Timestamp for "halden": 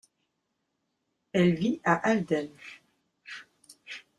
2.09-2.49